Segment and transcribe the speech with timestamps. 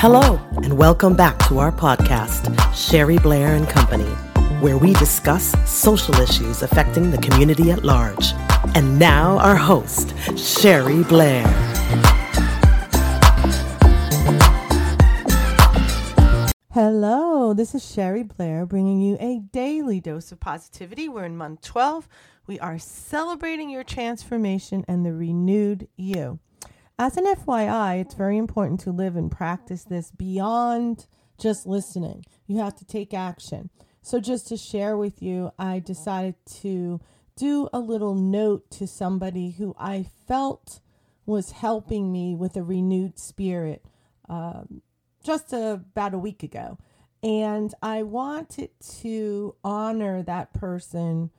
[0.00, 4.08] Hello, and welcome back to our podcast, Sherry Blair and Company,
[4.60, 8.32] where we discuss social issues affecting the community at large.
[8.76, 11.44] And now, our host, Sherry Blair.
[16.70, 21.08] Hello, this is Sherry Blair bringing you a daily dose of positivity.
[21.08, 22.08] We're in month 12.
[22.46, 26.38] We are celebrating your transformation and the renewed you.
[27.00, 31.06] As an FYI, it's very important to live and practice this beyond
[31.38, 32.24] just listening.
[32.48, 33.70] You have to take action.
[34.02, 37.00] So, just to share with you, I decided to
[37.36, 40.80] do a little note to somebody who I felt
[41.24, 43.84] was helping me with a renewed spirit
[44.28, 44.82] um,
[45.22, 46.78] just a, about a week ago.
[47.22, 48.70] And I wanted
[49.02, 51.30] to honor that person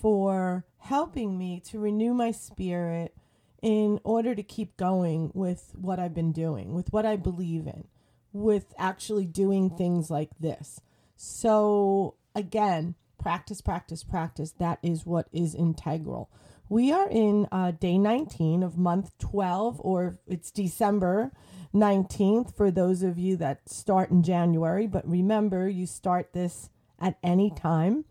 [0.00, 3.14] for helping me to renew my spirit
[3.62, 7.84] in order to keep going with what I've been doing, with what I believe in,
[8.32, 10.80] with actually doing things like this.
[11.16, 14.50] So, again, practice, practice, practice.
[14.58, 16.28] That is what is integral.
[16.68, 21.30] We are in uh, day 19 of month 12, or it's December
[21.72, 24.86] 19th for those of you that start in January.
[24.86, 26.68] But remember, you start this
[26.98, 28.04] at any time.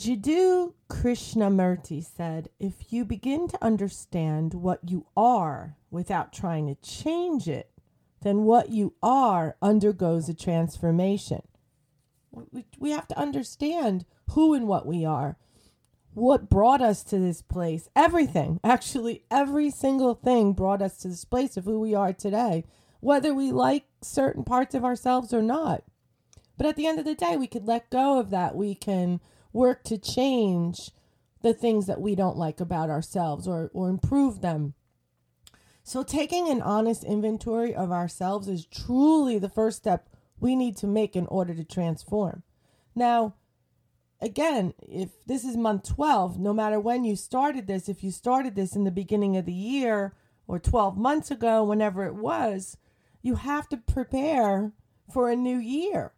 [0.00, 7.46] Jiddu Krishnamurti said, If you begin to understand what you are without trying to change
[7.46, 7.70] it,
[8.22, 11.42] then what you are undergoes a transformation.
[12.30, 15.36] We, we have to understand who and what we are,
[16.14, 17.90] what brought us to this place.
[17.94, 22.64] Everything, actually, every single thing brought us to this place of who we are today,
[23.00, 25.84] whether we like certain parts of ourselves or not.
[26.56, 28.56] But at the end of the day, we could let go of that.
[28.56, 29.20] We can
[29.52, 30.90] work to change
[31.42, 34.74] the things that we don't like about ourselves or, or improve them.
[35.82, 40.08] So, taking an honest inventory of ourselves is truly the first step
[40.38, 42.42] we need to make in order to transform.
[42.94, 43.34] Now,
[44.20, 48.54] again, if this is month 12, no matter when you started this, if you started
[48.54, 50.14] this in the beginning of the year
[50.46, 52.76] or 12 months ago, whenever it was,
[53.22, 54.72] you have to prepare
[55.12, 56.12] for a new year.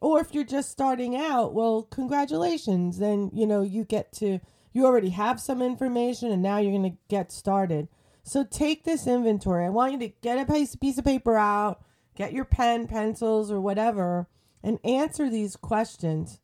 [0.00, 2.98] Or if you're just starting out, well, congratulations.
[2.98, 4.40] Then, you know, you get to,
[4.72, 7.88] you already have some information and now you're going to get started.
[8.22, 9.64] So take this inventory.
[9.64, 11.82] I want you to get a piece of paper out,
[12.14, 14.28] get your pen, pencils, or whatever,
[14.62, 16.40] and answer these questions.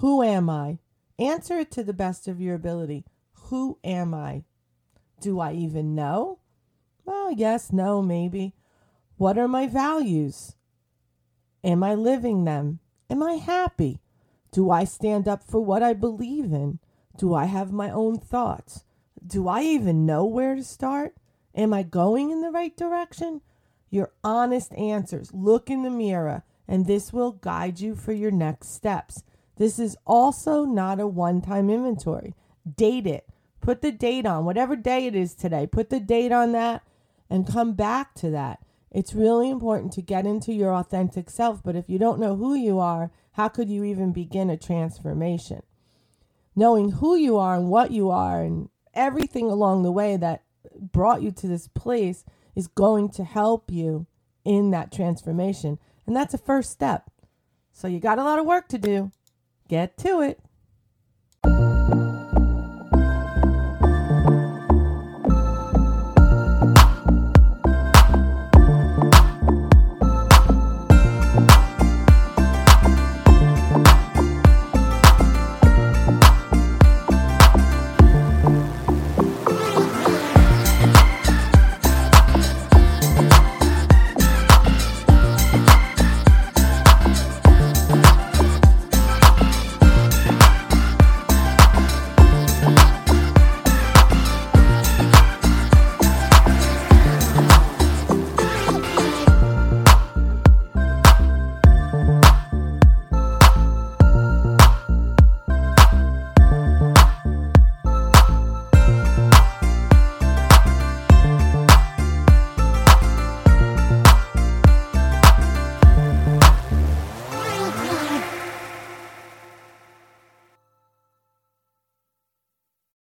[0.00, 0.78] Who am I?
[1.18, 3.04] Answer it to the best of your ability.
[3.44, 4.44] Who am I?
[5.20, 6.40] Do I even know?
[7.04, 8.54] Well, yes, no, maybe.
[9.16, 10.55] What are my values?
[11.66, 12.78] Am I living them?
[13.10, 14.00] Am I happy?
[14.52, 16.78] Do I stand up for what I believe in?
[17.18, 18.84] Do I have my own thoughts?
[19.26, 21.16] Do I even know where to start?
[21.56, 23.40] Am I going in the right direction?
[23.90, 25.34] Your honest answers.
[25.34, 29.24] Look in the mirror, and this will guide you for your next steps.
[29.56, 32.34] This is also not a one time inventory.
[32.76, 33.26] Date it.
[33.60, 35.66] Put the date on, whatever day it is today.
[35.66, 36.82] Put the date on that
[37.28, 38.60] and come back to that.
[38.96, 42.54] It's really important to get into your authentic self, but if you don't know who
[42.54, 45.62] you are, how could you even begin a transformation?
[46.54, 50.44] Knowing who you are and what you are and everything along the way that
[50.80, 52.24] brought you to this place
[52.54, 54.06] is going to help you
[54.46, 55.78] in that transformation.
[56.06, 57.10] And that's a first step.
[57.72, 59.12] So you got a lot of work to do.
[59.68, 60.40] Get to it.